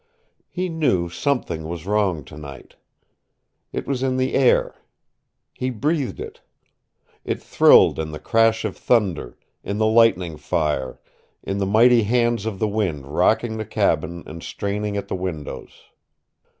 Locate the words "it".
3.71-3.85, 6.19-6.41, 7.23-7.39